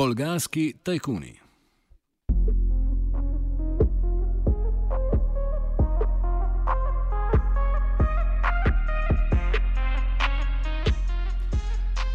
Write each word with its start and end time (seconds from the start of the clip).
Bolgarski 0.00 0.74
tajkuni. 0.84 1.49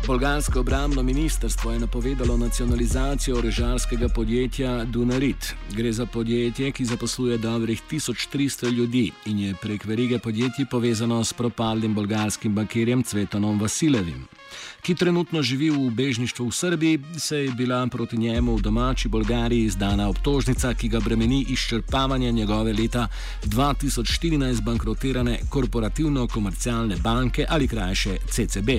Bolgarsko 0.08 0.60
obramno 0.60 1.04
ministrstvo 1.04 1.72
je 1.72 1.80
napovedalo 1.80 2.38
nacionalizacijo 2.38 3.42
režarskega 3.42 4.10
podjetja 4.10 4.84
Dunarit. 4.86 5.56
Gre 5.72 5.92
za 5.92 6.06
podjetje, 6.06 6.72
ki 6.72 6.86
zaposluje 6.86 7.38
dobrih 7.38 7.82
1300 7.92 8.72
ljudi 8.72 9.12
in 9.26 9.40
je 9.40 9.56
prek 9.62 9.86
verige 9.86 10.20
podjetij 10.20 10.66
povezano 10.72 11.24
s 11.24 11.34
propadlim 11.34 11.94
bolgarskim 11.94 12.56
bankirjem 12.56 13.04
Cvetonom 13.04 13.60
Vasilevim. 13.60 14.28
Ki 14.82 14.96
trenutno 14.96 15.42
živi 15.42 15.70
v 15.70 15.90
bežništvu 15.90 16.48
v 16.48 16.52
Srbiji, 16.52 17.00
se 17.18 17.38
je 17.38 17.52
bila 17.52 17.88
proti 17.88 18.18
njemu 18.18 18.56
v 18.56 18.62
domači 18.62 19.08
Bolgariji 19.08 19.66
izdana 19.66 20.10
obtožnica, 20.10 20.74
ki 20.74 20.88
ga 20.88 21.00
bremeni 21.00 21.46
izčrpavanje 21.50 22.32
njegove 22.32 22.74
leta 22.74 23.08
2014 23.44 24.62
bankrotirane 24.62 25.40
korporativno-komercialne 25.50 27.02
banke 27.02 27.46
ali 27.50 27.68
krajše 27.68 28.18
CCB. 28.30 28.70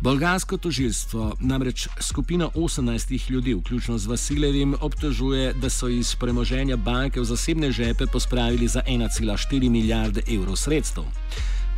Bolgarsko 0.00 0.56
tožilstvo 0.56 1.36
namreč 1.40 1.88
skupina 2.00 2.48
18 2.54 3.30
ljudi, 3.30 3.54
vključno 3.54 3.98
z 3.98 4.06
Vasilevim, 4.06 4.74
obtožuje, 4.80 5.52
da 5.52 5.70
so 5.70 5.88
iz 5.88 6.14
premoženja 6.14 6.76
banke 6.76 7.20
v 7.20 7.24
zasebne 7.24 7.72
žepe 7.72 8.06
pospravili 8.06 8.68
za 8.68 8.82
1,4 8.88 9.70
milijarde 9.70 10.22
evrov 10.28 10.56
sredstev. 10.56 11.04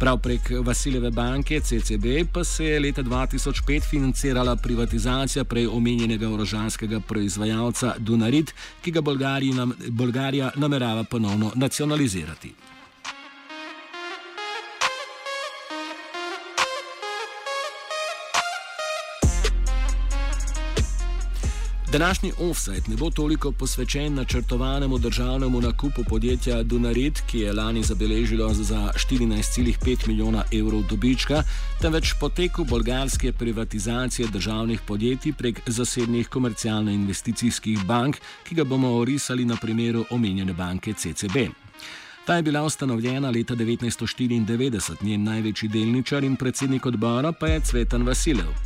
Prav 0.01 0.19
prek 0.19 0.51
Vasileve 0.65 1.11
banke 1.11 1.61
CCB 1.61 2.05
pa 2.33 2.45
se 2.45 2.65
je 2.65 2.81
leta 2.81 3.03
2005 3.03 3.91
financirala 3.91 4.57
privatizacija 4.57 5.45
prej 5.45 5.67
omenjenega 5.67 6.29
orožanskega 6.29 7.01
proizvajalca 7.01 7.95
Dunarit, 7.99 8.55
ki 8.83 8.91
ga 8.91 9.01
Bolgarija 9.89 10.51
namerava 10.57 11.05
ponovno 11.05 11.53
nacionalizirati. 11.55 12.55
Današnji 21.99 22.33
offset 22.39 22.89
ne 22.89 22.97
bo 22.97 23.11
toliko 23.11 23.53
posvečen 23.53 24.15
načrtovanemu 24.15 24.99
državnemu 24.99 25.61
nakupu 25.61 26.05
podjetja 26.09 26.63
Dunarit, 26.63 27.21
ki 27.27 27.39
je 27.39 27.53
lani 27.53 27.83
zabeležilo 27.83 28.55
za 28.55 28.93
14,5 29.11 30.09
milijona 30.09 30.45
evrov 30.53 30.83
dobička, 30.91 31.43
temveč 31.81 32.13
poteku 32.21 32.65
bolgarske 32.65 33.33
privatizacije 33.33 34.29
državnih 34.29 34.81
podjetij 34.87 35.33
prek 35.33 35.61
zasebnih 35.67 36.29
komercialno-investicijskih 36.29 37.85
bank, 37.85 38.17
ki 38.45 38.55
ga 38.55 38.65
bomo 38.65 38.99
orisali 38.99 39.45
na 39.45 39.57
primeru 39.57 40.05
omenjene 40.11 40.53
banke 40.53 40.93
CCB. 40.93 41.37
Ta 42.27 42.35
je 42.35 42.43
bila 42.43 42.63
ustanovljena 42.63 43.31
leta 43.31 43.55
1994, 43.55 45.03
njen 45.03 45.25
največji 45.25 45.69
delničar 45.69 46.25
in 46.25 46.37
predsednik 46.37 46.87
odbora 46.87 47.33
pa 47.33 47.47
je 47.47 47.61
Cvetan 47.61 48.03
Vasilev. 48.03 48.66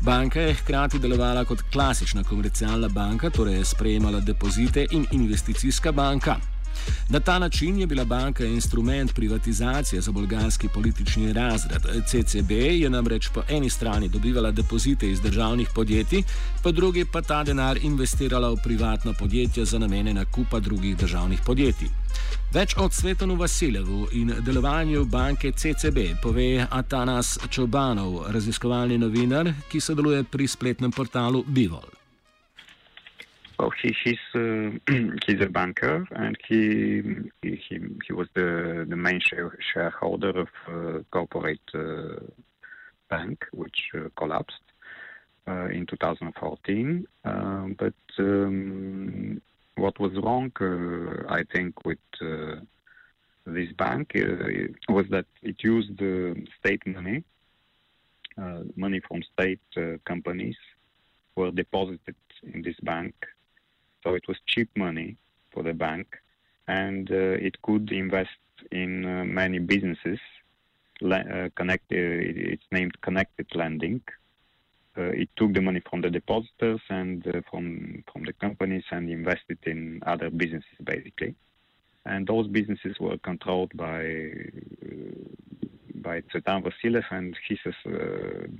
Banka 0.00 0.40
je 0.40 0.54
hkrati 0.54 0.98
delovala 0.98 1.44
kot 1.44 1.62
klasična 1.72 2.24
komercialna 2.24 2.88
banka, 2.88 3.30
torej 3.30 3.54
je 3.54 3.64
sprejemala 3.64 4.20
depozite 4.20 4.86
in 4.90 5.06
investicijska 5.12 5.92
banka. 5.92 6.36
Na 7.08 7.20
ta 7.20 7.38
način 7.38 7.78
je 7.80 7.86
bila 7.86 8.04
banka 8.04 8.44
instrument 8.44 9.14
privatizacije 9.14 10.00
za 10.00 10.12
bolgarski 10.12 10.68
politični 10.68 11.32
razred. 11.32 11.82
CCB 12.06 12.50
je 12.50 12.90
namreč 12.90 13.28
po 13.34 13.42
eni 13.48 13.70
strani 13.70 14.08
dobivala 14.08 14.50
depozite 14.50 15.10
iz 15.10 15.20
državnih 15.20 15.68
podjetij, 15.74 16.22
po 16.62 16.72
drugi 16.72 17.04
pa 17.12 17.22
ta 17.22 17.44
denar 17.44 17.78
investirala 17.82 18.50
v 18.50 18.56
privatna 18.64 19.12
podjetja 19.12 19.64
za 19.64 19.78
namene 19.78 20.14
nakupa 20.14 20.60
drugih 20.60 20.96
državnih 20.96 21.40
podjetij. 21.46 22.05
Več 22.56 22.72
o 22.80 22.86
Svetonu 22.88 23.34
Vasilevu 23.36 24.06
in 24.16 24.30
delovanju 24.40 25.02
banke 25.12 25.50
CCB 25.52 26.14
pove 26.22 26.64
Atanas 26.72 27.34
Čobanov, 27.52 28.30
raziskovalni 28.32 28.96
novinar, 28.96 29.50
ki 29.68 29.76
sodeluje 29.76 30.22
pri 30.24 30.46
spletnem 30.48 30.88
portalu 30.88 31.42
Bivol. 31.44 31.84
Well, 33.58 33.74
he, 33.82 33.92
he's 34.00 34.24
uh, 34.32 34.72
he's 35.26 35.42
a 35.44 35.50
banker, 35.52 36.08
and 36.16 36.38
he 36.48 37.04
he 37.42 37.76
he 38.06 38.12
was 38.14 38.28
the 38.32 38.86
the 38.88 38.96
main 38.96 39.20
share, 39.20 39.52
shareholder 39.60 40.32
of 40.46 40.48
uh, 40.66 41.04
corporate 41.10 41.68
uh, 41.74 42.24
bank, 43.10 43.44
which 43.52 43.90
uh, 43.92 44.08
collapsed 44.16 44.64
uh, 45.46 45.68
in 45.68 45.84
2014. 45.84 47.06
Um, 47.26 47.76
but 47.78 48.00
um, 48.18 49.42
what 49.86 50.00
was 50.00 50.14
wrong, 50.26 50.50
uh, 50.60 51.32
I 51.38 51.42
think, 51.52 51.72
with 51.84 52.06
uh, 52.20 52.56
this 53.56 53.70
bank 53.84 54.06
uh, 54.16 54.92
was 54.96 55.06
that 55.14 55.26
it 55.50 55.56
used 55.62 55.96
state 56.58 56.84
money, 56.98 57.18
money 58.84 59.00
from 59.06 59.18
state 59.32 59.66
companies 60.12 60.58
were 61.36 61.52
deposited 61.62 62.18
in 62.52 62.62
this 62.62 62.78
bank. 62.82 63.14
So 64.02 64.14
it 64.18 64.24
was 64.28 64.38
cheap 64.52 64.68
money 64.76 65.10
for 65.52 65.62
the 65.62 65.76
bank, 65.86 66.06
and 66.66 67.08
it 67.48 67.54
could 67.62 67.86
invest 67.92 68.42
in 68.72 68.90
many 69.42 69.58
businesses. 69.60 70.20
Uh, 71.02 71.48
connect, 71.60 71.86
it's 71.90 72.68
named 72.72 72.94
connected 73.06 73.46
lending, 73.54 74.00
it 75.02 75.28
took 75.36 75.52
the 75.52 75.60
money 75.60 75.80
from 75.88 76.00
the 76.00 76.10
depositors 76.10 76.80
and 76.88 77.26
uh, 77.26 77.40
from 77.50 78.02
from 78.12 78.24
the 78.24 78.32
companies 78.32 78.84
and 78.90 79.10
invested 79.10 79.58
in 79.64 80.02
other 80.06 80.30
businesses 80.30 80.78
basically, 80.82 81.34
and 82.04 82.26
those 82.26 82.46
businesses 82.46 82.98
were 83.00 83.18
controlled 83.18 83.72
by 83.76 84.00
uh, 84.04 85.16
by 85.94 86.20
Tsvetan 86.22 86.62
Vasilev 86.62 87.04
and 87.10 87.36
his 87.48 87.58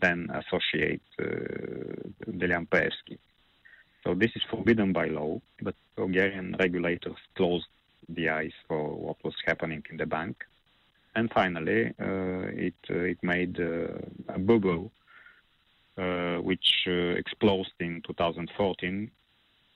then 0.01 0.29
associate 0.31 1.03
Delian 1.19 2.67
Peevski. 2.67 3.19
So 4.03 4.15
this 4.15 4.31
is 4.37 4.43
forbidden 4.51 4.93
by 4.93 5.07
law, 5.07 5.41
but 5.61 5.75
Bulgarian 5.97 6.57
regulators 6.59 7.17
closed 7.35 7.67
the 8.09 8.29
eyes 8.29 8.53
for 8.69 8.95
what 8.95 9.17
was 9.25 9.35
happening 9.45 9.83
in 9.91 9.97
the 9.97 10.07
bank. 10.07 10.45
And 11.17 11.33
finally, 11.33 11.95
uh, 12.01 12.47
it 12.67 12.75
uh, 12.91 13.13
it 13.13 13.23
made 13.23 13.59
uh, 13.59 14.35
a 14.37 14.39
bubble 14.39 14.83
uh, 14.85 15.06
which 15.97 16.85
uh, 16.87 17.17
exploded 17.17 17.73
in 17.81 18.03
2014 18.07 19.11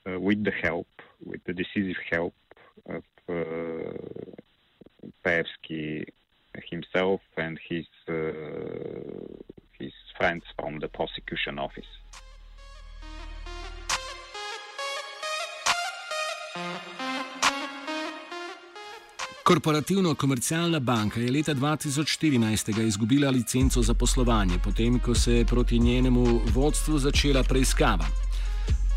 uh, 0.07 0.19
with 0.19 0.43
the 0.43 0.51
help, 0.51 0.87
with 1.25 1.43
the 1.45 1.53
decisive 1.53 1.97
help 2.09 2.33
of 2.87 3.03
Peevski 5.25 6.05
himself 6.69 7.21
and 7.37 7.59
his 7.69 7.85
his 9.79 9.93
friends 10.17 10.43
from 10.59 10.79
the 10.79 10.87
prosecution 10.87 11.57
office. 11.57 11.91
Korporativno-komercialna 19.51 20.79
banka 20.79 21.19
je 21.19 21.31
leta 21.31 21.53
2014 21.53 22.87
izgubila 22.87 23.29
licenco 23.29 23.81
za 23.81 23.93
poslovanje, 23.93 24.59
potem 24.63 24.99
ko 24.99 25.15
se 25.15 25.33
je 25.33 25.45
proti 25.45 25.79
njenemu 25.79 26.41
vodstvu 26.53 26.99
začela 26.99 27.43
preiskava. 27.43 28.05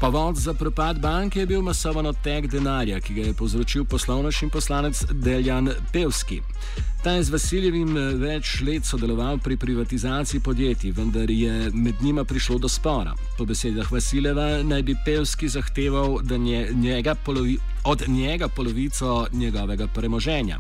Povod 0.01 0.37
za 0.37 0.55
propad 0.55 1.01
banke 1.01 1.41
je 1.41 1.47
bil 1.47 1.63
masovan 1.63 2.07
odtek 2.07 2.47
denarja, 2.47 3.01
ki 3.01 3.15
ga 3.15 3.23
je 3.23 3.35
povzročil 3.35 3.85
poslovnoš 3.85 4.43
in 4.43 4.51
poslanec 4.51 5.05
Deljan 5.11 5.71
Pevski. 5.93 6.41
Ta 7.05 7.13
je 7.13 7.23
z 7.23 7.31
Vasiljevim 7.31 7.97
eh, 7.97 8.05
več 8.17 8.63
let 8.65 8.87
sodeloval 8.89 9.37
pri 9.45 9.59
privatizaciji 9.61 10.41
podjetij, 10.41 10.95
vendar 10.97 11.29
je 11.31 11.69
med 11.75 12.01
njima 12.01 12.25
prišlo 12.25 12.57
do 12.59 12.69
spora. 12.69 13.13
Po 13.37 13.45
besedah 13.45 13.91
Vasiljeva 13.93 14.63
naj 14.65 14.83
bi 14.83 14.95
Pevski 15.05 15.49
zahteval 15.49 16.17
njega 16.73 17.15
polovi, 17.15 17.59
od 17.85 18.07
njega 18.09 18.49
polovico 18.49 19.27
njegovega 19.33 19.87
premoženja. 19.87 20.59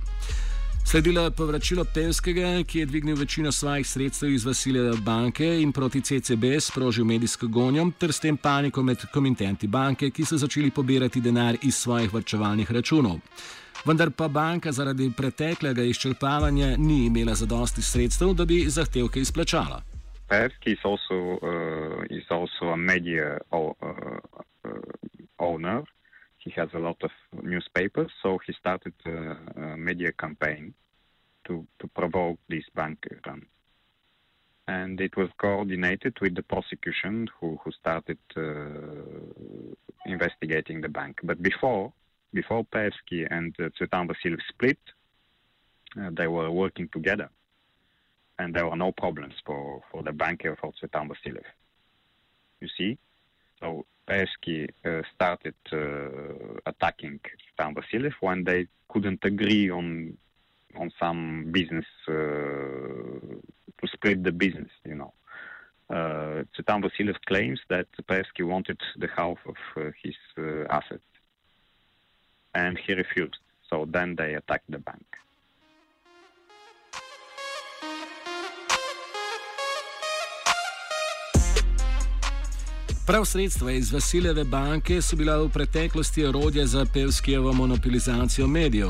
Sledilo 0.84 1.24
je 1.24 1.30
povračilo 1.30 1.84
Pevskega, 1.84 2.60
ki 2.68 2.78
je 2.78 2.86
dvignil 2.86 3.16
večino 3.16 3.52
svojih 3.52 3.88
sredstev 3.88 4.32
iz 4.32 4.44
Vasiljeve 4.44 4.96
banke 4.96 5.62
in 5.62 5.72
proti 5.72 6.00
CCB 6.00 6.60
sprožil 6.60 7.04
medijsko 7.04 7.46
gonjo, 7.46 7.90
ter 7.98 8.12
s 8.12 8.20
tem 8.20 8.36
paniko 8.36 8.82
med 8.82 9.08
komitenti 9.12 9.66
banke, 9.66 10.10
ki 10.10 10.24
so 10.24 10.36
začeli 10.36 10.70
pobirati 10.70 11.20
denar 11.20 11.56
iz 11.62 11.74
svojih 11.74 12.12
vrčevalnih 12.12 12.72
računov. 12.72 13.20
Vendar 13.84 14.10
pa 14.16 14.28
banka 14.28 14.72
zaradi 14.72 15.10
preteklega 15.16 15.82
izčrpavanja 15.82 16.76
ni 16.78 17.06
imela 17.06 17.34
zadosti 17.34 17.82
sredstev, 17.82 18.32
da 18.34 18.44
bi 18.44 18.64
zahtevke 18.68 19.20
izplačala. 19.20 19.82
Pevski 20.28 20.70
je 20.70 20.76
tudi 20.76 21.06
uh, 22.62 22.76
medij 22.76 23.20
uh, 23.20 23.36
uh, 23.52 24.70
owner. 25.38 25.82
he 26.44 26.50
has 26.50 26.68
a 26.74 26.78
lot 26.78 27.02
of 27.02 27.10
newspapers, 27.42 28.12
so 28.22 28.38
he 28.46 28.52
started 28.52 28.92
a, 29.06 29.36
a 29.56 29.76
media 29.76 30.12
campaign 30.12 30.74
to, 31.44 31.64
to 31.78 31.86
provoke 31.88 32.38
this 32.48 32.64
bank 32.74 32.98
run. 33.26 33.46
and 34.66 35.00
it 35.00 35.16
was 35.16 35.28
coordinated 35.36 36.14
with 36.20 36.34
the 36.34 36.42
prosecution 36.42 37.28
who, 37.38 37.58
who 37.62 37.70
started 37.72 38.18
uh, 38.36 38.42
investigating 40.06 40.80
the 40.80 40.88
bank. 40.88 41.20
But 41.22 41.42
before, 41.42 41.92
before 42.34 42.64
Peevski 42.64 43.26
and 43.30 43.54
uh, 43.60 43.70
split, 44.48 44.78
uh, 45.98 46.10
they 46.12 46.26
were 46.26 46.50
working 46.50 46.88
together, 46.92 47.30
and 48.38 48.54
there 48.54 48.68
were 48.68 48.76
no 48.76 48.92
problems 48.92 49.34
for, 49.46 49.80
for 49.90 50.02
the 50.02 50.12
banker 50.12 50.56
for 50.60 50.72
Vasiliev. 51.08 51.44
You 52.60 52.68
see, 52.76 52.98
so 53.60 53.86
Peevski 54.08 54.68
uh, 54.84 55.02
started 55.14 55.54
uh, 55.72 56.58
attacking 56.66 57.20
Vasiliev 57.74 58.14
when 58.20 58.44
they 58.44 58.66
couldn't 58.88 59.24
agree 59.24 59.70
on 59.70 60.16
on 60.76 60.90
some 60.98 61.50
business 61.52 61.86
uh, 62.08 62.12
to 62.12 63.86
split 63.92 64.24
the 64.24 64.32
business, 64.32 64.70
you 64.84 64.96
know. 64.96 65.12
Uh, 65.90 66.42
claims 67.26 67.60
that 67.68 67.86
Peevski 68.08 68.42
wanted 68.42 68.80
the 68.96 69.08
half 69.16 69.38
of 69.46 69.56
uh, 69.76 69.90
his 70.02 70.16
uh, 70.38 70.64
assets, 70.70 71.04
and 72.54 72.78
he 72.86 72.94
refused. 72.94 73.38
So 73.70 73.86
then 73.92 74.16
they 74.16 74.34
attacked 74.34 74.70
the 74.70 74.78
bank. 74.78 75.04
Prav 83.06 83.24
sredstva 83.24 83.72
iz 83.72 83.92
Vasiljeve 83.92 84.44
banke 84.44 85.02
so 85.02 85.16
bila 85.16 85.36
v 85.36 85.48
preteklosti 85.48 86.24
orodje 86.24 86.66
za 86.66 86.86
Pevskijevo 86.92 87.52
monopolizacijo 87.52 88.46
medijev. 88.46 88.88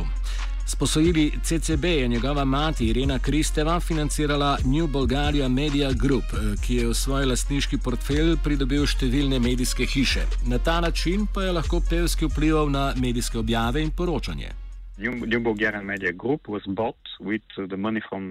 S 0.66 0.76
posojili 0.76 1.32
CCB 1.42 1.84
je 1.84 2.08
njegova 2.08 2.44
mati 2.44 2.86
Irena 2.88 3.18
Kristeva 3.18 3.80
financirala 3.80 4.58
New 4.64 4.86
Bulgaria 4.86 5.48
Media 5.48 5.90
Group, 6.02 6.24
eh, 6.24 6.56
ki 6.66 6.74
je 6.74 6.86
v 6.88 6.94
svoj 6.94 7.24
lastniški 7.26 7.78
portfelj 7.84 8.36
pridobil 8.44 8.86
številne 8.86 9.40
medijske 9.44 9.84
hiše. 9.84 10.24
Na 10.48 10.58
ta 10.58 10.80
način 10.80 11.26
pa 11.34 11.44
je 11.44 11.52
lahko 11.52 11.82
pevski 11.90 12.24
vplival 12.30 12.70
na 12.70 12.94
medijske 12.96 13.38
objave 13.38 13.82
in 13.82 13.90
poročanje. 13.90 14.50
New, 14.98 15.12
New 15.26 15.40
Bulgarian 15.40 15.84
Media 15.84 16.12
Group 16.12 16.48
was 16.48 16.64
bought 16.66 17.04
with 17.20 17.48
the 17.68 17.76
money 17.76 18.00
from 18.08 18.22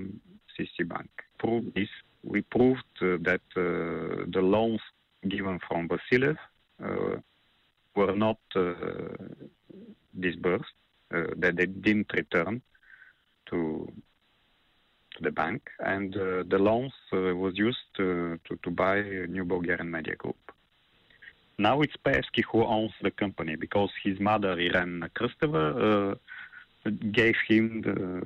CC 0.57 0.87
Bank. 0.87 1.11
Prove 1.37 1.63
this, 1.75 1.91
we 2.23 2.41
proved 2.41 2.93
uh, 3.01 3.21
that 3.29 3.45
uh, 3.55 4.25
the 4.33 4.41
loans 4.41 4.81
given 5.21 5.59
from 5.67 5.87
Vasiliev 5.87 6.37
uh, 6.81 7.21
were 7.95 8.15
not 8.17 8.41
uh, 8.55 8.73
disbursed 10.19 10.77
that 11.37 11.55
they 11.57 11.65
didn't 11.65 12.11
return 12.13 12.61
to 13.49 13.91
to 15.15 15.21
the 15.21 15.31
bank, 15.31 15.61
and 15.79 16.15
uh, 16.15 16.43
the 16.47 16.57
loans 16.57 16.93
uh, 17.13 17.35
was 17.35 17.53
used 17.55 17.85
to, 17.97 18.39
to 18.63 18.69
buy 18.71 18.97
a 18.97 19.27
New 19.27 19.45
Bulgarian 19.45 19.91
Media 19.91 20.15
Group. 20.15 20.37
Now 21.57 21.81
it's 21.81 21.95
Peevski 22.03 22.43
who 22.51 22.65
owns 22.65 22.91
the 23.01 23.11
company 23.11 23.55
because 23.55 23.91
his 24.03 24.19
mother, 24.19 24.53
Irene 24.53 25.07
Kristeva, 25.15 26.17
gave 27.11 27.35
him 27.47 27.81
the, 27.81 28.23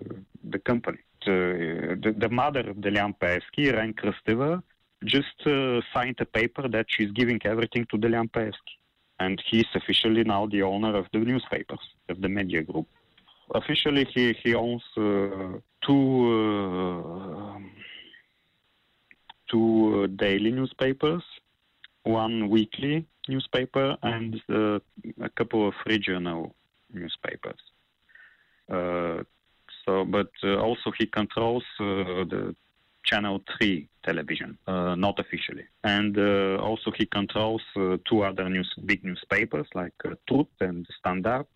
the 0.49 0.59
company. 0.59 0.99
The, 1.25 1.99
the, 2.01 2.11
the 2.13 2.29
mother 2.29 2.61
of 2.61 2.77
Delian 2.77 3.13
Peevski, 3.19 3.73
Irene 3.73 3.93
Kristeva, 3.93 4.63
just 5.03 5.45
uh, 5.45 5.81
signed 5.93 6.15
a 6.19 6.25
paper 6.25 6.69
that 6.69 6.85
she's 6.87 7.11
giving 7.11 7.41
everything 7.43 7.85
to 7.91 7.97
Delian 7.97 8.29
Peevski 8.31 8.76
and 9.19 9.41
he's 9.49 9.65
officially 9.75 10.23
now 10.23 10.45
the 10.45 10.61
owner 10.61 10.95
of 10.95 11.05
the 11.13 11.19
newspapers 11.19 11.79
of 12.09 12.21
the 12.21 12.29
media 12.29 12.61
group. 12.61 12.87
Officially, 13.53 14.05
he 14.13 14.33
he 14.43 14.53
owns 14.53 14.83
uh, 14.97 15.59
two 15.85 16.05
uh, 16.35 17.59
two 19.49 20.03
uh, 20.03 20.07
daily 20.17 20.51
newspapers, 20.51 21.23
one 22.03 22.49
weekly 22.49 23.05
newspaper, 23.27 23.97
and 24.03 24.41
uh, 24.49 24.79
a 25.21 25.29
couple 25.29 25.67
of 25.67 25.73
regional 25.85 26.55
newspapers. 26.93 27.59
So, 28.69 30.03
but 30.03 30.29
also 30.43 30.91
he 30.97 31.05
controls 31.05 31.63
the 31.79 32.53
Channel 33.07 33.41
3 33.57 33.87
television, 34.03 34.57
uh, 34.67 34.95
not 34.95 35.17
officially. 35.19 35.65
And 35.83 36.17
uh, 36.17 36.57
also 36.61 36.91
he 36.91 37.05
controls 37.05 37.63
uh, 37.75 37.97
two 38.07 38.23
other 38.23 38.49
news, 38.49 38.69
big 38.85 39.03
newspapers 39.03 39.67
like 39.73 39.93
uh, 40.05 40.15
Truth 40.27 40.53
and 40.59 40.85
Standard, 40.99 41.47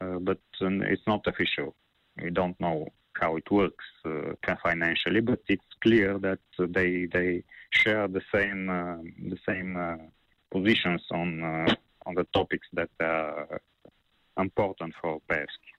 uh, 0.00 0.18
but 0.20 0.40
um, 0.60 0.82
it's 0.82 1.06
not 1.06 1.26
official. 1.26 1.74
We 2.22 2.30
don't 2.30 2.58
know 2.60 2.88
how 3.14 3.36
it 3.36 3.50
works 3.50 3.84
uh, 4.04 4.34
financially, 4.62 5.20
but 5.20 5.40
it's 5.48 5.72
clear 5.80 6.18
that 6.18 6.40
they 6.58 7.06
they 7.06 7.44
share 7.70 8.06
the 8.08 8.22
same 8.34 8.66
the 9.32 9.38
same 9.48 9.70
positions 10.50 11.02
on 11.10 11.28
on 12.06 12.14
the 12.14 12.26
topics 12.32 12.66
that 12.72 12.90
are 13.00 13.60
important 14.36 14.94
for 15.00 15.20
Peevski. 15.28 15.70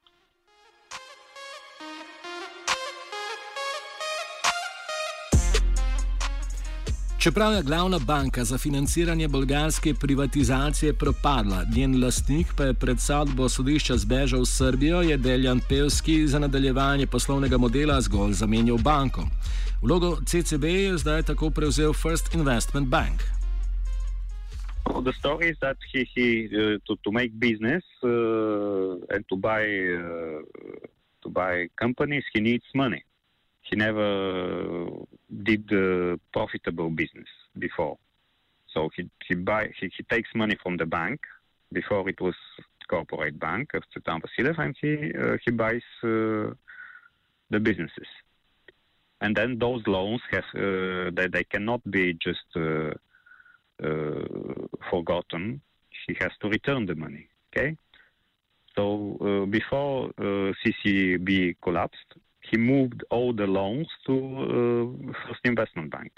Čeprav 7.25 7.54
je 7.54 7.63
glavna 7.63 8.00
banka 8.07 8.44
za 8.44 8.57
financiranje 8.57 9.27
bolgarske 9.27 9.94
privatizacije 10.01 10.94
propadla, 10.94 11.63
njen 11.75 12.04
lastnik 12.04 12.48
pa 12.57 12.63
je 12.63 12.74
pred 12.74 13.00
sodbo 13.00 13.50
sodišča 13.50 13.98
zbežal 13.98 14.42
v 14.42 14.45
Srbijo, 14.45 15.01
je 15.01 15.18
Deljan 15.18 15.62
Pevski 15.69 16.27
za 16.27 16.39
nadaljevanje 16.39 17.07
poslovnega 17.07 17.57
modela 17.57 18.01
zgolj 18.01 18.33
zamenjal 18.33 18.77
banko. 18.77 19.22
Vlogo 19.81 20.18
CCB 20.25 20.63
je 20.63 20.98
zdaj 20.98 21.24
tako 21.24 21.50
prevzel 21.50 21.94
First 21.94 22.36
Investment 22.36 22.88
Bank. 22.88 23.18
Well, 24.86 25.01
the 25.01 25.13
story 25.19 25.50
is 25.50 25.57
that 25.60 25.77
he, 25.94 26.06
he 26.16 26.27
uh, 26.45 26.77
to, 26.86 26.95
to 27.04 27.12
make 27.12 27.31
business 27.39 27.83
uh, 28.04 29.16
and 29.16 29.25
to 29.30 29.36
buy 29.36 29.63
uh, 29.98 30.42
to 31.24 31.30
buy 31.30 31.69
companies, 31.81 32.24
he 32.33 32.42
needs 32.42 32.66
money. 32.75 33.01
he 33.69 33.75
never 33.75 34.86
did 35.44 35.68
the 35.68 36.20
profitable 36.34 36.90
business 36.90 37.28
before. 37.58 37.98
So 38.74 38.90
he 38.96 39.10
he 39.28 39.36
buy 39.36 39.72
he, 39.80 39.92
he 39.96 40.04
takes 40.04 40.30
money 40.36 40.58
from 40.62 40.78
the 40.78 40.86
bank 40.86 41.22
before 41.72 42.08
it 42.10 42.20
was 42.22 42.36
corporate 42.88 43.40
bank 43.40 43.74
of 43.74 43.84
Tsvetan 43.90 44.22
Vasiliev 44.22 44.60
and 44.60 44.76
he 44.82 45.12
uh, 45.18 45.38
he 45.44 45.52
buys 45.52 45.82
uh, 46.04 46.54
the 47.50 47.60
businesses. 47.60 48.08
And 49.22 49.36
then 49.36 49.58
those 49.60 49.82
loans 49.88 50.22
have 50.32 50.44
uh, 50.56 51.12
they, 51.14 51.28
they 51.28 51.44
cannot 51.44 51.82
be 51.90 52.14
just 52.14 52.50
uh, 52.56 52.92
uh, 53.84 54.68
forgotten. 54.89 55.62
He 56.08 56.15
has 56.20 56.32
to 56.42 56.50
return 56.50 56.86
the 56.86 56.96
money. 56.96 57.27
Okay. 57.50 57.75
So 58.75 59.48
before 59.50 60.12
CCB 60.20 61.56
collapsed, 61.62 62.10
he 62.50 62.58
moved 62.58 63.04
all 63.10 63.34
the 63.34 63.48
loans 63.48 63.88
to 64.06 64.14
uh, 64.14 65.14
First 65.28 65.42
Investment 65.44 65.92
Bank, 65.92 66.12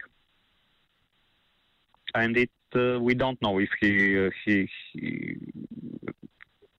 and 2.15 2.37
it 2.37 2.49
uh, 2.75 2.99
we 2.99 3.13
don't 3.13 3.41
know 3.41 3.59
if 3.59 3.69
he 3.79 4.25
uh, 4.25 4.29
he, 4.45 4.69
he 4.93 5.37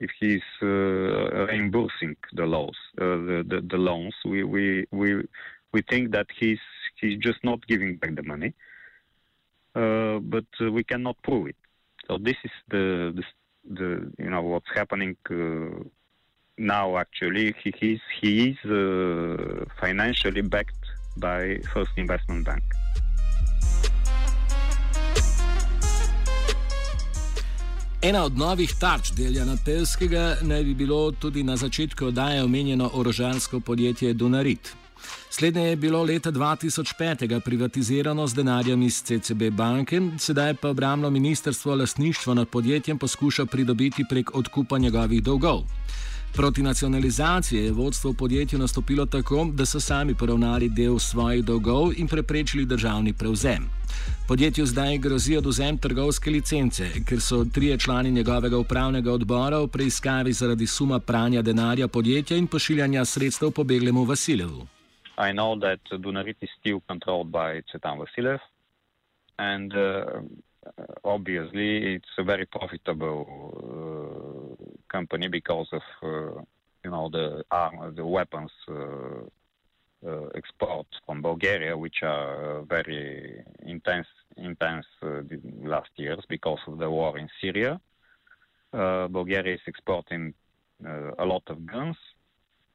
if 0.01 0.11
he's 0.21 0.43
uh, 0.63 1.47
reimbursing 1.47 2.17
the 2.33 2.47
loans 2.47 2.77
the, 2.97 3.45
the, 3.49 3.61
the 3.69 3.77
loans. 3.77 4.15
We 4.25 4.45
we 4.45 4.87
we 4.91 5.25
we 5.73 5.83
think 5.91 6.13
that 6.13 6.27
he's 6.39 6.61
he's 7.01 7.19
just 7.19 7.43
not 7.43 7.67
giving 7.67 7.97
back 7.97 8.15
the 8.15 8.23
money, 8.23 8.55
but 9.75 10.47
we 10.61 10.85
cannot 10.85 11.17
prove 11.23 11.49
it. 11.49 11.57
So 12.07 12.19
this 12.19 12.37
is 12.45 12.53
the 12.71 13.13
the, 13.17 13.25
the 13.75 14.13
you 14.19 14.31
know 14.31 14.43
what's 14.43 14.71
happening 14.75 15.17
now 16.59 16.97
actually 16.99 17.55
he 17.63 17.71
is 17.81 18.01
he 18.21 18.49
is 18.49 18.59
uh, 18.65 19.65
financially 19.81 20.43
backed 20.43 20.85
by 21.17 21.59
First 21.73 21.93
Investment 21.97 22.45
Bank. 22.45 22.63
Ena 28.03 28.25
od 28.25 28.39
novih 28.39 28.75
tarč 28.81 29.11
Deljana 29.11 29.57
Pelskega 29.65 30.37
naj 30.43 30.65
bi 30.65 30.75
bilo 30.75 31.11
tudi 31.13 31.43
na 31.43 31.57
začetku 31.57 32.07
oddaje 32.07 32.45
omenjeno 32.45 32.91
orožarsko 32.95 33.61
podjetje 33.61 34.13
Dunarit. 34.13 34.75
Slednje 35.31 35.63
je 35.63 35.77
bilo 35.77 36.03
leta 36.03 36.33
2005 36.33 37.41
privatizirano 37.41 38.27
z 38.27 38.35
denarjem 38.35 38.83
iz 38.83 39.03
CCB 39.03 39.51
banke, 39.51 40.01
sedaj 40.19 40.55
pa 40.55 40.69
obramno 40.69 41.11
ministrstvo 41.11 41.75
lasništvo 41.75 42.35
nad 42.35 42.49
podjetjem 42.49 42.99
poskuša 42.99 43.47
pridobiti 43.47 44.05
prek 44.11 44.35
odkupa 44.35 44.79
njegovih 44.79 45.23
dolgov. 45.23 45.63
Proti 46.37 46.63
nacionalizaciji 46.63 47.65
je 47.65 47.73
vodstvo 47.73 48.11
v 48.11 48.17
podjetju 48.17 48.59
nastopilo 48.59 49.07
tako, 49.07 49.49
da 49.53 49.67
so 49.67 49.81
sami 49.81 50.15
poravnali 50.15 50.69
del 50.69 50.99
svojih 50.99 51.45
dolgov 51.45 51.93
in 51.97 52.09
preprečili 52.09 52.65
državni 52.65 53.13
prevzem. 53.13 53.71
Podjetju 54.29 54.67
zdaj 54.67 54.99
grozi 54.99 55.37
oduzem 55.37 55.79
trgovske 55.79 56.31
licence, 56.31 56.85
ker 57.09 57.21
so 57.21 57.45
trije 57.55 57.79
člani 57.79 58.11
njegovega 58.11 58.59
upravnega 58.59 59.13
odbora 59.13 59.59
v 59.59 59.69
preiskavi 59.69 60.33
zaradi 60.33 60.67
suma 60.67 60.99
pranja 60.99 61.43
denarja 61.43 61.89
podjetja 61.89 62.37
in 62.37 62.47
pošiljanja 62.47 63.05
sredstev 63.05 63.51
pobeglemu 63.51 64.05
Vasiljevu. 64.05 64.67
I 65.19 65.33
know 65.33 65.61
that 65.61 65.81
Dunarit 65.91 66.37
is 66.41 66.51
still 66.61 66.81
controlled 66.89 67.33
by 67.33 67.63
Tsetan 67.63 67.99
Vasilev, 67.99 68.39
and 69.39 69.73
uh, 69.75 70.23
obviously 71.05 71.95
it's 71.95 72.13
a 72.19 72.23
very 72.23 72.47
profitable 72.47 73.27
company 74.89 75.29
because 75.29 75.69
of 75.73 75.83
uh, 76.03 76.41
you 76.85 76.91
know 76.91 77.09
the 77.11 77.45
arm, 77.51 77.95
the 77.95 78.05
weapons 78.05 78.53
uh, 78.69 78.75
uh, 80.07 80.27
exports 80.35 80.95
from 81.05 81.23
Bulgaria, 81.23 81.77
which 81.77 82.03
are 82.03 82.63
very 82.63 83.43
intense 83.63 84.09
intense 84.37 84.87
last 85.63 85.91
years 85.97 86.23
because 86.29 86.61
of 86.67 86.79
the 86.79 86.91
war 86.91 87.19
in 87.19 87.29
Syria. 87.41 87.81
Bulgaria 88.73 89.55
is 89.55 89.61
exporting 89.67 90.35
a 91.19 91.25
lot 91.25 91.43
of 91.49 91.67
guns 91.67 91.97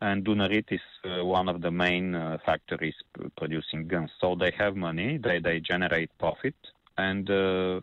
and 0.03 0.25
Dunarit 0.25 0.69
is 0.69 0.81
uh, 1.05 1.23
one 1.23 1.47
of 1.47 1.61
the 1.61 1.71
main 1.71 2.13
uh, 2.13 2.37
factories 2.45 2.95
producing 3.37 3.87
guns. 3.87 4.11
So 4.19 4.35
they 4.35 4.51
have 4.57 4.75
money, 4.75 5.17
they, 5.17 5.39
they 5.39 5.61
generate 5.61 6.11
profit, 6.19 6.55
and 6.97 7.29
uh, 7.29 7.79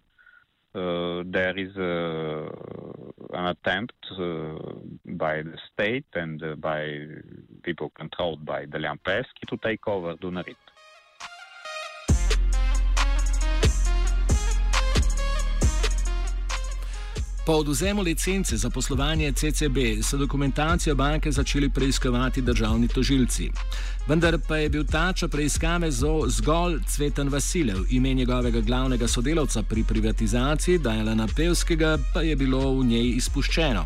uh 0.75 1.23
there 1.27 1.57
is 1.59 1.77
uh, 1.77 2.49
an 3.33 3.47
attempt 3.47 3.95
uh, 4.12 4.55
by 5.05 5.43
the 5.43 5.57
state 5.73 6.05
and 6.15 6.61
by 6.61 7.07
people 7.62 7.91
controlled 7.91 8.45
by 8.45 8.67
Delian 8.67 8.99
Peevski 9.05 9.45
to 9.49 9.57
take 9.57 9.87
over 9.89 10.15
Dunarit. 10.15 10.57
Po 17.50 17.57
oduzemu 17.57 18.02
licence 18.02 18.57
za 18.57 18.71
poslovanje 18.71 19.33
CCB 19.33 19.78
so 20.02 20.16
dokumentacijo 20.16 20.95
banke 20.95 21.33
začeli 21.33 21.69
preiskovati 21.71 22.42
državni 22.42 22.88
tožilci. 22.88 23.50
Vendar 24.07 24.38
pa 24.49 24.57
je 24.57 24.69
bil 24.69 24.85
tača 24.85 25.28
preiskave 25.28 25.90
zgolj 26.26 26.78
Cvetan 26.87 27.28
Vasilev, 27.28 27.76
ime 27.90 28.14
njegovega 28.14 28.61
glavnega 28.61 29.09
sodelavca 29.09 29.62
pri 29.62 29.85
privatizaciji, 29.85 30.78
Dajlana 30.78 31.26
Pevskega, 31.37 31.99
pa 32.14 32.23
je 32.23 32.37
bilo 32.37 32.78
v 32.78 32.85
njej 32.85 33.11
izpuščeno. 33.16 33.85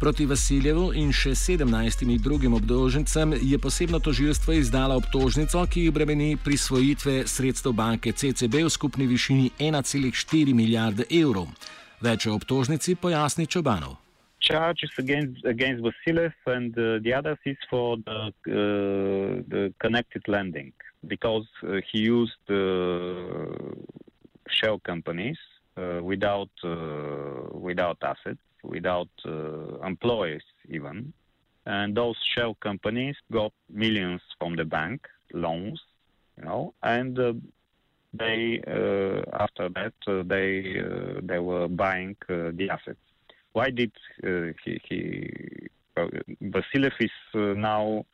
Proti 0.00 0.26
Vasiljevu 0.26 0.92
in 0.94 1.12
še 1.12 1.30
17 1.30 2.18
drugim 2.18 2.54
obdolžencem 2.54 3.36
je 3.42 3.58
posebno 3.58 3.98
tožilstvo 3.98 4.52
izdalo 4.52 4.96
obtožnico, 4.96 5.66
ki 5.66 5.80
jih 5.80 5.92
bremeni 5.92 6.36
prisvojitve 6.44 7.26
sredstev 7.26 7.72
banke 7.72 8.12
CCB 8.12 8.64
v 8.64 8.70
skupni 8.70 9.06
višini 9.06 9.50
1,4 9.58 10.54
milijarde 10.54 11.04
evrov. 11.10 11.48
Več 12.04 12.26
o 12.28 12.34
obtožnici 12.36 12.96
pojasni 13.00 13.46
Čobanov. 13.48 13.96
Charges 14.44 14.92
against 14.98 15.44
against 15.46 15.80
Vasilev 15.80 16.34
and 16.46 16.76
uh, 16.76 17.00
the 17.00 17.14
others 17.14 17.38
is 17.46 17.56
for 17.70 17.96
the, 17.96 18.28
uh, 18.28 19.40
the 19.48 19.72
connected 19.80 20.28
lending 20.28 20.72
because 21.06 21.48
uh, 21.62 21.80
he 21.90 22.00
used 22.00 22.44
uh, 22.50 23.48
shell 24.48 24.78
companies 24.80 25.38
uh, 25.76 26.00
without 26.02 26.50
uh, 26.62 27.48
without 27.52 27.96
assets, 28.02 28.44
without 28.62 29.08
uh, 29.24 29.80
employees 29.86 30.44
even, 30.68 31.12
and 31.64 31.96
those 31.96 32.16
shell 32.34 32.54
companies 32.60 33.16
got 33.32 33.52
millions 33.70 34.20
from 34.38 34.56
the 34.56 34.64
bank 34.64 35.08
loans, 35.32 35.80
you 36.36 36.44
know, 36.44 36.74
and 36.82 37.18
uh, 37.18 37.32
they 38.18 38.62
uh, 38.66 39.22
after 39.42 39.68
that 39.70 39.94
uh, 40.06 40.22
they 40.24 40.80
uh, 40.80 41.20
they 41.22 41.38
were 41.38 41.68
buying 41.68 42.16
the 42.28 42.68
assets. 42.70 42.98
Why 43.52 43.70
did 43.70 43.92
he, 44.64 44.80
he 44.88 45.68
Vasilev 45.96 46.92
is 46.98 47.10
now 47.34 48.04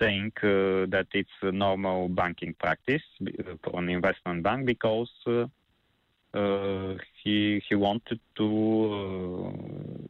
saying 0.00 0.32
uh, 0.38 0.88
that 0.94 1.06
it's 1.12 1.38
a 1.42 1.52
normal 1.52 2.08
banking 2.08 2.54
practice 2.58 3.02
for 3.62 3.78
an 3.78 3.88
investment 3.88 4.42
bank 4.42 4.66
because 4.66 5.10
uh, 5.26 5.46
uh, 6.34 6.96
he 7.22 7.62
he 7.68 7.74
wanted 7.74 8.20
to 8.36 10.02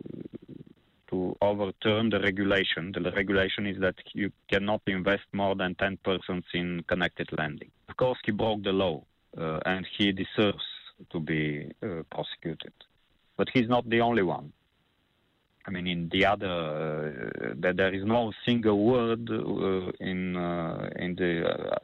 to 1.11 1.37
overturn 1.43 2.09
the 2.11 2.21
regulation. 2.21 2.93
The 2.93 3.11
regulation 3.11 3.67
is 3.67 3.79
that 3.81 3.97
you 4.15 4.31
cannot 4.51 4.81
invest 4.87 5.25
more 5.33 5.55
than 5.55 5.75
10 5.75 5.99
persons 6.03 6.45
in 6.55 6.83
connected 6.89 7.29
lending. 7.37 7.71
Of 7.91 7.99
course, 7.99 8.19
he 8.25 8.33
broke 8.33 8.63
the 8.63 8.73
law. 8.73 9.05
Uh, 9.37 9.59
and 9.65 9.87
he 9.97 10.13
deserves 10.13 10.65
to 11.11 11.19
be 11.19 11.71
uh, 11.83 12.03
prosecuted. 12.11 12.73
But 13.37 13.49
he's 13.53 13.69
not 13.69 13.89
the 13.89 14.03
only 14.03 14.23
one. 14.23 14.53
I 15.67 15.71
mean, 15.71 15.87
in 15.87 16.09
the 16.11 16.27
other, 16.27 16.47
uh, 16.47 17.55
that 17.61 17.77
there 17.77 17.95
is 17.95 18.05
no 18.05 18.33
single 18.45 18.85
word 18.85 19.31
uh, 19.31 19.93
in 20.01 20.37
uh, 20.37 20.91
in 20.97 21.15
the 21.15 21.49
uh, 21.49 21.79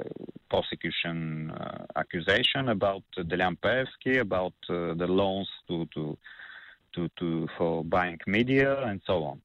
prosecution 0.51 1.53
accusation 1.97 2.69
about 2.69 3.05
Delian 3.17 3.57
Peevski, 3.57 4.21
about 4.21 4.55
the 4.69 5.07
loans 5.07 5.49
to, 5.69 5.87
to 5.95 6.19
to 6.95 7.09
to 7.19 7.49
for 7.57 7.85
buying 7.85 8.19
media 8.27 8.83
and 8.85 9.01
so 9.07 9.25
on. 9.25 9.41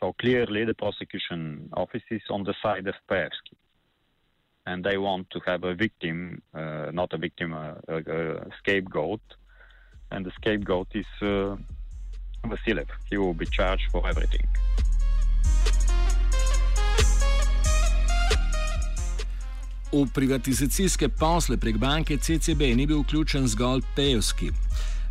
So 0.00 0.12
clearly, 0.12 0.64
the 0.64 0.74
prosecution 0.74 1.70
office 1.74 2.02
is 2.10 2.22
on 2.30 2.42
the 2.42 2.54
side 2.62 2.86
of 2.88 2.94
Peevski 3.08 3.56
and 4.66 4.84
they 4.84 4.96
want 4.96 5.30
to 5.30 5.40
have 5.46 5.64
a 5.64 5.74
victim, 5.74 6.42
uh, 6.54 6.90
not 6.92 7.12
a 7.12 7.18
victim, 7.18 7.52
uh, 7.52 7.74
a, 7.88 7.96
a, 7.96 8.50
scapegoat, 8.58 9.20
and 10.10 10.24
the 10.24 10.30
scapegoat 10.30 10.88
is 10.94 11.06
uh, 11.22 11.56
Vasilev. 12.44 12.88
He 13.10 13.18
will 13.18 13.34
be 13.34 13.46
charged 13.46 13.90
for 13.90 14.08
everything. 14.08 14.46
V 19.92 20.06
privatizacijske 20.14 21.08
posle 21.08 21.56
prek 21.56 21.76
banke 21.78 22.16
CCB 22.16 22.74
ni 22.76 22.86
bil 22.86 23.04
vključen 23.04 23.46
zgolj 23.46 23.82
Pejovski. 23.96 24.50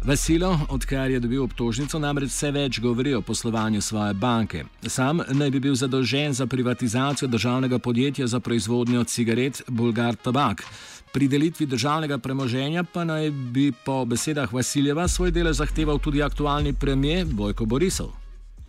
Vasilo, 0.05 0.59
odkar 0.69 1.11
je 1.11 1.19
dobil 1.19 1.43
obtožnico, 1.43 1.99
namreč 1.99 2.27
vse 2.27 2.49
več 2.51 2.79
govori 2.83 3.13
o 3.15 3.21
poslovanju 3.23 3.79
svoje 3.81 4.13
banke. 4.13 4.65
Sam 4.83 5.21
naj 5.23 5.51
bi 5.51 5.61
bil 5.63 5.77
zadolžen 5.79 6.33
za 6.35 6.47
privatizacijo 6.47 7.27
državnega 7.31 7.79
podjetja 7.79 8.27
za 8.27 8.39
proizvodnjo 8.39 9.03
cigaret 9.03 9.61
Bulgar 9.67 10.15
Tabak. 10.15 10.65
Pri 11.13 11.27
delitvi 11.27 11.65
državnega 11.65 12.17
premoženja 12.17 12.83
pa 12.83 13.05
naj 13.07 13.31
bi 13.31 13.71
po 13.85 14.03
besedah 14.05 14.53
Vasiljeva 14.53 15.07
svoj 15.07 15.31
del 15.31 15.53
zahteval 15.53 15.99
tudi 16.03 16.23
aktualni 16.23 16.73
premijer 16.73 17.25
Bojko 17.31 17.65
Borisov. 17.65 18.11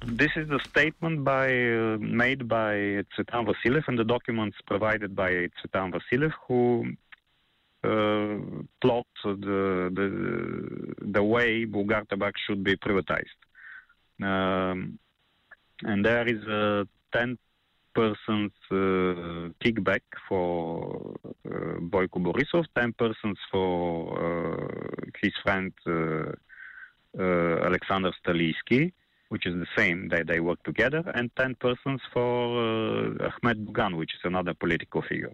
This 0.06 0.36
is 0.36 0.46
the 0.48 0.60
statement 0.68 1.24
by, 1.24 1.48
uh, 1.48 1.98
made 1.98 2.46
by 2.46 3.02
Cvetan 3.16 3.46
Vasilev 3.48 3.82
and 3.88 3.98
the 3.98 4.04
documents 4.04 4.58
provided 4.66 5.16
by 5.16 5.48
Cvetan 5.58 5.90
Vasilev, 5.90 6.30
who 6.46 6.84
plot 8.80 9.06
the, 9.24 9.90
the, 9.94 10.94
the 11.00 11.22
way 11.22 11.64
Bulgar 11.64 12.04
should 12.46 12.64
be 12.64 12.76
privatized. 12.76 13.38
Um, 14.22 14.98
and 15.82 16.04
there 16.04 16.26
is 16.26 16.42
a 16.44 16.86
10 17.12 17.38
persons 17.94 18.52
uh, 18.70 19.50
kickback 19.62 20.02
for 20.28 21.14
uh, 21.46 21.78
Boyko 21.80 22.18
Borisov, 22.18 22.64
10 22.76 22.92
persons 22.94 23.38
for 23.50 24.18
uh, 24.18 25.10
his 25.22 25.32
friend 25.42 25.72
uh, 25.86 26.32
uh, 27.18 27.66
Alexander 27.66 28.10
Stalisky, 28.20 28.92
which 29.28 29.46
is 29.46 29.54
the 29.54 29.66
same, 29.76 30.08
they, 30.08 30.22
they 30.22 30.40
work 30.40 30.62
together, 30.64 31.02
and 31.14 31.30
10 31.36 31.56
persons 31.56 32.00
for 32.12 32.58
uh, 32.58 33.30
Ahmed 33.42 33.66
Dogan, 33.66 33.96
which 33.96 34.14
is 34.14 34.20
another 34.24 34.54
political 34.54 35.02
figure 35.02 35.32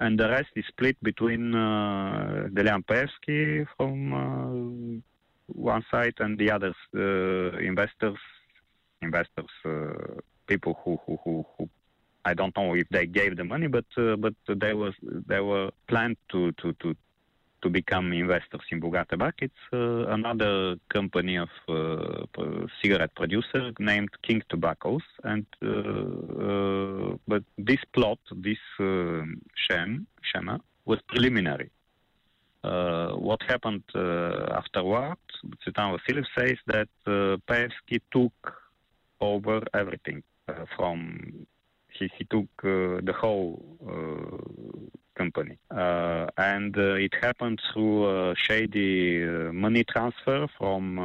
and 0.00 0.18
the 0.18 0.28
rest 0.28 0.48
is 0.56 0.64
split 0.68 0.96
between 1.02 1.54
uh, 1.54 2.48
Delian 2.52 2.84
Peevski 2.84 3.66
from 3.76 4.12
uh, 4.12 5.00
one 5.46 5.84
side 5.90 6.14
and 6.18 6.38
the 6.38 6.50
others, 6.50 6.74
uh, 6.94 7.58
investors, 7.58 8.18
investors, 9.00 9.50
uh, 9.64 10.20
people 10.46 10.78
who, 10.84 10.98
who, 11.06 11.18
who, 11.24 11.46
who, 11.56 11.68
I 12.24 12.34
don't 12.34 12.54
know 12.56 12.74
if 12.74 12.88
they 12.90 13.06
gave 13.06 13.36
the 13.36 13.44
money, 13.44 13.68
but 13.68 13.84
uh, 13.96 14.16
but 14.16 14.34
they 14.48 14.74
was 14.74 14.94
they 15.02 15.40
were 15.40 15.70
planned 15.86 16.16
to 16.32 16.50
to 16.52 16.72
to 16.74 16.94
to 17.66 17.70
become 17.70 18.12
investors 18.12 18.64
in 18.70 18.78
Bulgar 18.80 19.04
It's 19.38 19.64
uh, 19.72 20.06
another 20.18 20.76
company 20.88 21.36
of 21.36 21.52
uh, 21.68 21.74
cigarette 22.80 23.14
producer 23.14 23.72
named 23.80 24.10
King 24.22 24.40
Tobaccos, 24.48 25.06
and 25.32 25.46
uh, 25.62 25.68
uh 25.68 27.16
but 27.26 27.42
this 27.68 27.82
plot, 27.94 28.20
this 28.46 28.62
uh, 28.78 29.22
sham, 29.64 30.06
schema, 30.28 30.60
was 30.84 30.98
preliminary. 31.08 31.70
Uh, 32.62 33.10
what 33.28 33.40
happened 33.52 33.84
afterward? 34.60 35.22
Cvetan 35.62 35.88
Vasilev 35.94 36.26
says 36.38 36.58
that 36.74 36.92
uh, 37.06 37.36
Peevski 37.48 37.98
took 38.14 38.38
over 39.20 39.58
everything 39.80 40.22
from 40.76 41.46
he, 41.98 42.10
he 42.16 42.24
took 42.24 42.46
the 42.62 43.14
whole 43.18 43.62
company. 45.16 45.58
Uh, 45.70 46.26
and 46.36 46.76
uh, 46.76 46.94
it 47.06 47.14
happened 47.20 47.60
through 47.72 48.34
shady 48.36 49.24
uh, 49.24 49.52
money 49.52 49.84
transfer 49.84 50.46
from 50.58 50.96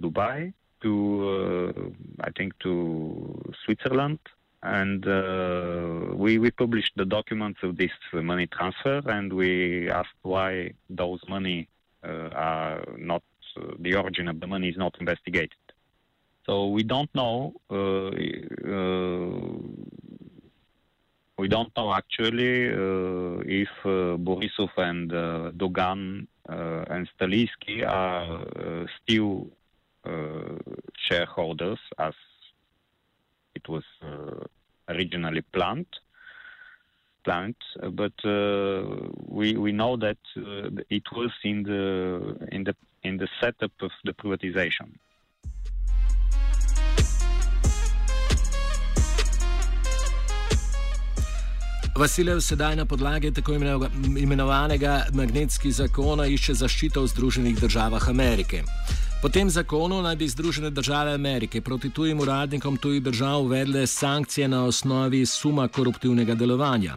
Dubai 0.00 0.52
to, 0.82 1.94
I 2.20 2.30
think, 2.36 2.58
to 2.60 3.52
Switzerland. 3.64 4.18
and 4.62 5.06
uh, 5.06 6.14
we 6.14 6.38
we 6.38 6.50
published 6.50 6.92
the 6.96 7.04
documents 7.04 7.60
of 7.62 7.76
this 7.76 7.90
money 8.12 8.46
transfer, 8.46 9.00
and 9.06 9.32
we 9.32 9.88
asked 9.90 10.20
why 10.22 10.72
those 10.90 11.20
money 11.28 11.68
uh, 12.04 12.28
are 12.32 12.84
not 12.98 13.22
uh, 13.56 13.62
the 13.78 13.94
origin 13.94 14.28
of 14.28 14.40
the 14.40 14.46
money 14.46 14.68
is 14.68 14.76
not 14.76 14.94
investigated. 15.00 15.56
So 16.46 16.68
we 16.68 16.82
don't 16.82 17.12
know. 17.14 17.54
Uh, 21.40 21.46
uh, 21.46 21.46
we 21.46 21.48
don't 21.48 21.76
know 21.76 21.92
actually 21.92 22.66
if 23.46 23.68
Borisov 23.84 24.70
and 24.76 25.10
Dogan 25.58 26.28
and 26.46 27.08
Stalinsky 27.18 27.84
are 27.86 28.86
still 29.02 29.48
shareholders 30.96 31.78
as 31.98 32.14
it 33.54 33.68
was 33.68 33.84
uh, 34.02 34.44
originally 34.88 35.42
planned. 35.52 35.86
Planned, 37.22 37.56
but 37.92 38.14
uh, 38.24 38.82
we 39.28 39.54
we 39.56 39.72
know 39.72 39.96
that 39.96 40.16
uh, 40.36 40.70
it 40.88 41.02
was 41.12 41.30
in 41.44 41.62
the 41.64 42.36
in 42.50 42.64
the 42.64 42.74
in 43.02 43.18
the 43.18 43.28
setup 43.38 43.72
of 43.82 43.90
the 44.04 44.12
privatization. 44.12 44.98
Vasilev 52.00 52.40
sedaj 52.40 52.76
na 52.76 52.84
podlagi 52.84 53.30
tako 53.34 53.52
imenovanega 54.18 55.02
magnetskega 55.12 55.72
zakona 55.72 56.24
išče 56.26 56.54
zaščito 56.54 57.02
v 57.02 57.10
Združenih 57.12 57.60
državah 57.60 58.08
Amerike. 58.08 58.62
Po 59.22 59.28
tem 59.28 59.50
zakonu 59.50 59.98
naj 60.02 60.16
bi 60.16 60.28
Združene 60.28 60.70
države 60.70 61.12
Amerike 61.12 61.60
proti 61.60 61.90
tujim 61.90 62.20
uradnikom 62.20 62.76
tujih 62.76 63.02
držav 63.02 63.42
uvedle 63.44 63.86
sankcije 63.86 64.48
na 64.48 64.64
osnovi 64.64 65.26
suma 65.26 65.68
koruptivnega 65.68 66.34
delovanja. 66.34 66.96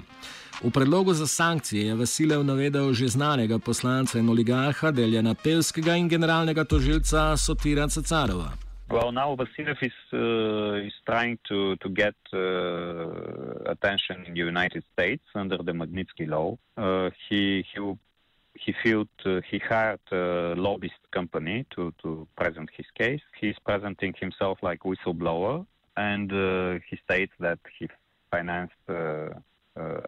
V 0.64 0.72
predlogu 0.72 1.14
za 1.14 1.28
sankcije 1.28 1.88
je 1.88 1.96
Vasilev 1.96 2.44
navedel 2.44 2.94
že 2.94 3.08
znanega 3.08 3.60
poslanca 3.60 4.20
in 4.20 4.30
oligarha 4.30 4.92
Deljana 4.92 5.34
Pelskega 5.34 5.96
in 5.96 6.08
generalnega 6.10 6.64
tožilca 6.64 7.38
Sotira 7.38 7.90
Cacarova. 7.90 8.63
Well, 8.94 9.12
now 9.12 9.36
Vasilev 9.36 9.82
is, 9.82 9.92
uh, 10.14 10.86
is 10.86 10.94
trying 11.04 11.40
to, 11.50 11.76
to 11.78 11.90
get 11.90 12.14
uh, 12.32 13.72
attention 13.72 14.24
in 14.28 14.34
the 14.36 14.40
United 14.40 14.84
States 14.94 15.24
under 15.34 15.58
the 15.58 15.72
Magnitsky 15.72 16.28
law. 16.28 16.60
Uh, 16.78 17.10
he, 17.28 17.66
he 17.74 17.80
he 18.56 18.72
felt 18.84 19.08
uh, 19.26 19.42
he 19.50 19.58
hired 19.58 20.00
a 20.12 20.54
lobbyist 20.56 21.04
company 21.10 21.66
to, 21.76 21.92
to 22.04 22.28
present 22.38 22.70
his 22.78 22.86
case. 22.96 23.22
He's 23.42 23.58
presenting 23.66 24.14
himself 24.20 24.60
like 24.62 24.82
whistleblower, 24.84 25.66
and 25.98 26.32
uh, 26.32 26.78
he 26.88 26.96
states 27.04 27.34
that 27.40 27.58
he 27.80 27.88
financed 28.30 28.84
uh 28.88 29.30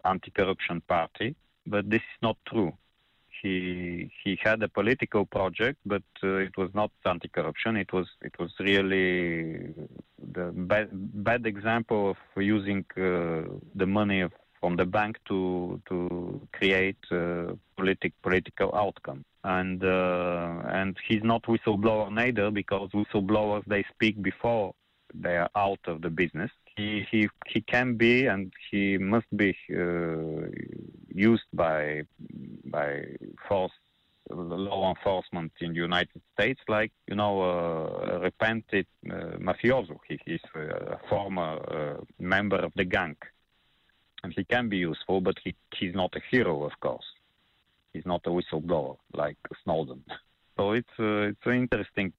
anti-corruption 0.04 0.80
party, 0.82 1.34
but 1.66 1.90
this 1.90 2.02
is 2.12 2.18
not 2.22 2.36
true. 2.46 2.72
He 3.42 4.10
he 4.22 4.38
had 4.42 4.62
a 4.62 4.68
political 4.68 5.24
project, 5.26 5.78
but 5.84 6.02
uh, 6.22 6.36
it 6.36 6.56
was 6.56 6.70
not 6.74 6.90
anti-corruption. 7.04 7.76
It 7.76 7.92
was 7.92 8.06
it 8.22 8.34
was 8.38 8.50
really 8.60 9.74
the 10.32 10.52
bad, 10.52 10.88
bad 10.92 11.46
example 11.46 12.10
of 12.10 12.42
using 12.42 12.84
uh, 12.96 13.42
the 13.74 13.86
money 13.86 14.20
of 14.20 14.32
from 14.60 14.76
the 14.76 14.84
bank 14.84 15.18
to 15.28 15.80
to 15.88 16.40
create 16.52 16.98
uh, 17.10 17.54
politic 17.76 18.12
political 18.22 18.74
outcome. 18.74 19.24
And 19.44 19.82
uh, 19.84 20.62
and 20.68 20.96
he's 21.06 21.22
not 21.22 21.42
whistleblower 21.44 22.12
neither 22.12 22.50
because 22.50 22.90
whistleblowers 22.90 23.64
they 23.66 23.84
speak 23.94 24.20
before 24.22 24.74
they 25.14 25.36
are 25.36 25.50
out 25.54 25.78
of 25.86 26.02
the 26.02 26.10
business. 26.10 26.50
He 26.76 27.06
he 27.10 27.28
he 27.46 27.60
can 27.60 27.96
be 27.96 28.26
and 28.26 28.52
he 28.70 28.98
must 28.98 29.30
be 29.36 29.56
uh, 29.70 30.48
used 31.14 31.48
by 31.52 32.02
by 32.76 32.88
force 33.48 33.76
law 34.30 34.84
enforcement 34.94 35.52
in 35.60 35.70
the 35.74 35.82
United 35.90 36.20
States, 36.34 36.60
like 36.68 36.92
you 37.10 37.16
know, 37.20 37.34
uh, 37.42 38.14
a 38.14 38.18
repented 38.28 38.86
uh, 39.08 39.38
mafioso. 39.46 39.96
He, 40.08 40.18
he's 40.26 40.46
a 40.54 40.98
former 41.08 41.52
uh, 41.78 42.04
member 42.18 42.60
of 42.68 42.72
the 42.74 42.84
gang 42.84 43.16
and 44.22 44.32
he 44.36 44.44
can 44.44 44.68
be 44.68 44.78
useful, 44.78 45.20
but 45.20 45.36
he, 45.44 45.54
he's 45.78 45.94
not 45.94 46.12
a 46.16 46.20
hero, 46.30 46.64
of 46.64 46.72
course. 46.80 47.08
He's 47.92 48.06
not 48.06 48.22
a 48.26 48.30
whistleblower 48.30 48.96
like 49.22 49.38
Snowden. 49.62 50.02
So 50.58 50.72
it's 50.72 50.96
it's 50.98 51.44
an 51.44 51.56
interesting 51.64 52.14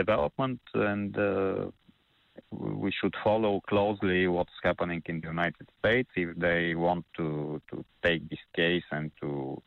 development, 0.00 0.60
and 0.72 1.12
we 2.50 2.90
should 2.90 3.14
follow 3.22 3.60
closely 3.68 4.26
what's 4.26 4.58
happening 4.62 5.02
in 5.06 5.20
the 5.20 5.28
United 5.28 5.68
States 5.78 6.08
if 6.16 6.36
they 6.36 6.74
want 6.74 7.04
to 7.16 7.60
to 7.70 7.84
take 8.02 8.28
this 8.28 8.38
case 8.54 8.84
and 8.90 9.10
to 9.20 9.62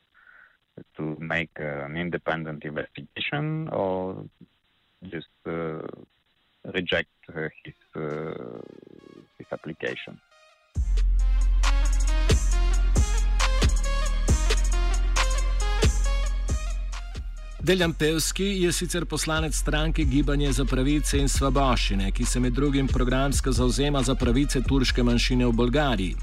to 0.98 1.16
make 1.20 1.52
an 1.58 1.96
independent 1.96 2.64
investigation 2.64 3.68
or 3.70 4.26
just 5.04 5.28
uh, 5.46 5.82
reject 6.74 7.10
uh, 7.30 7.50
his 7.64 7.74
uh, 7.96 8.62
his 9.38 9.48
application. 9.52 10.20
Deljan 17.64 17.94
Pevski 17.94 18.44
je 18.44 18.72
sicer 18.72 19.06
poslanec 19.06 19.56
stranke 19.56 20.04
Gibanje 20.04 20.52
za 20.52 20.64
pravice 20.66 21.20
in 21.22 21.28
svoboščine, 21.30 22.08
ki 22.12 22.26
se 22.26 22.40
med 22.40 22.56
drugim 22.58 22.88
programsko 22.88 23.52
zauzema 23.52 24.02
za 24.04 24.16
pravice 24.16 24.64
turške 24.66 25.04
manjšine 25.04 25.46
v 25.46 25.54
Bolgariji. 25.54 26.16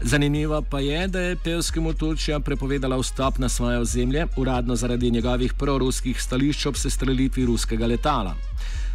Zanimivo 0.00 0.62
pa 0.70 0.80
je, 0.80 1.02
da 1.08 1.20
je 1.20 1.36
Pevskemu 1.44 1.92
Turčija 1.92 2.40
prepovedala 2.40 2.96
vstop 2.96 3.38
na 3.38 3.48
svoje 3.48 3.78
ozemlje, 3.78 4.26
uradno 4.36 4.76
zaradi 4.76 5.10
njegovih 5.10 5.52
proruskih 5.54 6.22
stališč 6.22 6.66
ob 6.66 6.76
sestrelitvi 6.76 7.44
ruskega 7.44 7.86
letala. 7.86 8.34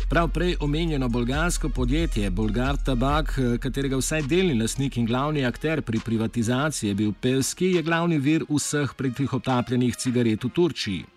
Prav 0.10 0.30
prej 0.34 0.56
omenjeno 0.60 1.10
bolgarsko 1.10 1.70
podjetje 1.70 2.30
Bolgar 2.30 2.78
Tabak, 2.86 3.38
katerega 3.60 3.98
vsaj 3.98 4.22
delni 4.22 4.58
lasnik 4.60 4.98
in 4.98 5.06
glavni 5.06 5.46
akter 5.46 5.82
pri 5.82 6.00
privatizaciji 6.00 6.90
je 6.90 6.96
bil 6.96 7.14
Pevski, 7.22 7.76
je 7.78 7.82
glavni 7.84 8.18
vir 8.18 8.46
vseh 8.50 8.94
pretihotapljenih 8.98 9.96
cigaret 9.96 10.44
v 10.44 10.50
Turčiji. 10.50 11.13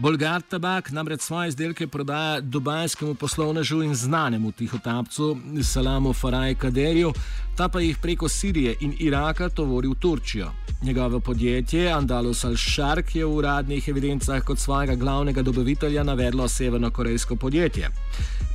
Bolgar 0.00 0.40
tabak 0.42 0.90
namreč 0.92 1.20
svoje 1.20 1.48
izdelke 1.48 1.86
prodaja 1.86 2.40
dubajskemu 2.40 3.14
poslovnežu 3.14 3.82
in 3.82 3.94
znanemu 3.94 4.52
tihotapcu 4.52 5.36
Salamu 5.62 6.12
Faraj 6.12 6.54
Kaderju, 6.54 7.12
ta 7.56 7.68
pa 7.68 7.80
jih 7.80 7.98
preko 8.02 8.28
Sirije 8.28 8.76
in 8.80 8.94
Iraka 8.98 9.48
tovori 9.48 9.88
v 9.88 9.94
Turčijo. 10.00 10.52
Njegovo 10.82 11.20
podjetje 11.20 11.92
Andalus 11.92 12.44
Al-Shark 12.44 13.14
je 13.14 13.24
v 13.24 13.36
uradnih 13.36 13.88
evidencah 13.88 14.44
kot 14.44 14.58
svojega 14.58 14.94
glavnega 14.94 15.42
dobavitelja 15.42 16.04
navedlo 16.04 16.48
severno-korejsko 16.48 17.36
podjetje. 17.36 17.90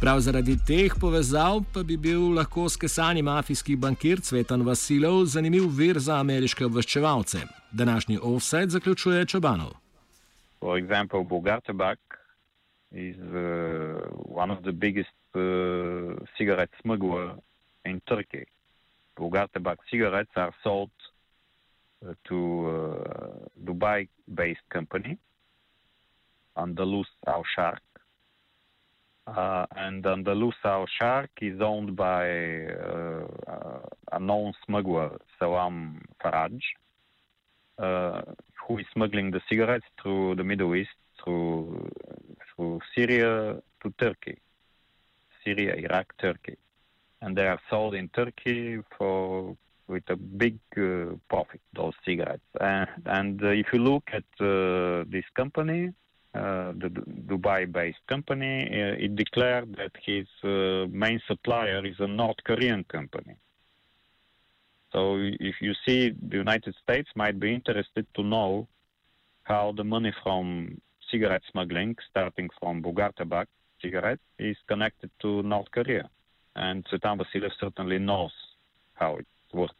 Prav 0.02 0.20
zaradi 0.20 0.58
teh 0.68 0.98
povezav 1.02 1.62
pa 1.74 1.84
bi 1.84 1.98
bil 1.98 2.34
lahko 2.34 2.70
skesani 2.70 3.22
mafijski 3.22 3.76
bankir 3.76 4.22
Cvetan 4.22 4.62
Vasilov 4.62 5.26
zanimiv 5.26 5.70
vir 5.70 6.00
za 6.00 6.20
ameriške 6.20 6.66
obveščevalce. 6.66 7.38
Današnji 7.72 8.20
offset 8.22 8.70
zaključuje 8.70 9.26
Čobanov. 9.26 9.85
For 10.66 10.80
example, 10.80 11.24
Bulgartabac 11.24 11.98
is 12.92 13.16
uh, 13.20 14.08
one 14.42 14.50
of 14.50 14.64
the 14.64 14.72
biggest 14.72 15.14
uh, 15.36 16.16
cigarette 16.36 16.72
smugglers 16.82 17.38
in 17.86 18.02
Turkey. 18.08 18.48
Bulgartabac 19.16 19.78
cigarettes 19.92 20.32
are 20.36 20.56
sold 20.64 20.90
uh, 22.04 22.14
to 22.28 22.38
uh, 22.68 23.64
Dubai-based 23.64 24.68
company, 24.72 25.20
Andalus 26.58 27.12
Al 27.28 27.44
Shark. 27.56 27.84
Uh, 29.28 29.68
and 29.76 30.04
Andalus 30.04 30.60
Al 30.64 30.88
Shark 30.98 31.30
is 31.42 31.62
owned 31.62 31.96
by 31.96 32.66
uh, 32.66 33.82
a 34.14 34.20
known 34.20 34.52
smuggler, 34.66 35.12
Salam 35.38 36.02
Faraj 36.20 36.60
who 38.66 38.78
is 38.78 38.86
smuggling 38.94 39.32
the 39.32 39.42
cigarettes 39.50 39.86
through 40.02 40.36
the 40.36 40.44
Middle 40.44 40.76
East, 40.76 40.96
through 41.24 41.90
through 42.50 42.80
Syria 42.96 43.62
to 43.82 43.94
Turkey, 44.00 44.38
Syria, 45.44 45.76
Iraq, 45.76 46.14
Turkey, 46.18 46.58
and 47.22 47.36
they 47.38 47.48
are 47.48 47.60
sold 47.70 47.94
in 47.96 48.10
Turkey 48.10 48.80
for 48.98 49.56
with 49.88 50.04
a 50.10 50.16
big 50.16 50.58
uh, 50.78 51.16
profit. 51.30 51.62
Those 51.74 51.94
cigarettes, 52.06 52.50
and, 52.60 52.90
and 53.06 53.44
uh, 53.44 53.50
if 53.50 53.68
you 53.74 53.80
look 53.80 54.04
at 54.12 54.30
uh, 54.40 55.04
this 55.10 55.26
company. 55.36 55.94
Uh, 56.36 56.74
the 56.74 56.90
Dubai-based 57.30 58.06
company, 58.08 58.68
uh, 58.68 59.06
it 59.06 59.16
declared 59.16 59.74
that 59.78 59.94
his 60.06 60.28
uh, 60.44 60.86
main 60.92 61.22
supplier 61.30 61.86
is 61.86 61.96
a 62.00 62.08
North 62.08 62.36
Korean 62.44 62.84
company. 62.84 63.38
So 64.96 65.00
if 65.50 65.56
you 65.60 65.74
see, 65.86 66.16
the 66.32 66.38
United 66.38 66.74
States 66.84 67.10
might 67.16 67.38
be 67.38 67.54
interested 67.54 68.06
to 68.16 68.24
know 68.24 68.68
how 69.44 69.74
the 69.80 69.84
money 69.84 70.14
from 70.24 70.46
cigarette 71.12 71.44
smuggling, 71.52 71.96
starting 72.10 72.50
from 72.60 72.82
Bulgar 72.82 73.12
Tabak 73.20 73.48
cigarette, 73.82 74.24
is 74.40 74.58
connected 74.68 75.12
to 75.22 75.44
North 75.44 75.70
Korea. 75.72 76.10
and 76.56 76.86
Cvetan 76.86 77.18
Vasilev 77.20 77.52
certainly 77.60 78.00
knows 78.00 78.32
how 78.94 79.18
it 79.20 79.28
works. 79.54 79.76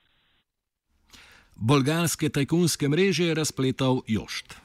Bolgarske 1.56 2.30
tajkunske 2.30 2.88
mreže 2.88 3.26
je 3.26 3.36
razpletal 3.36 4.02
Jošt. 4.08 4.58